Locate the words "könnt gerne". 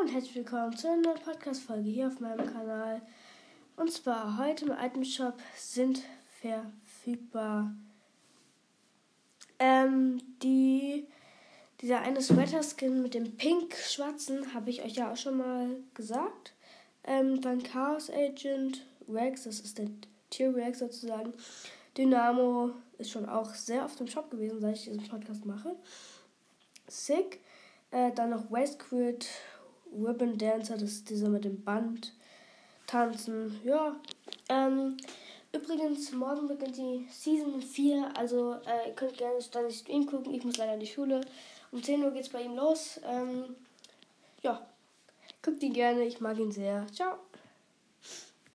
38.94-39.38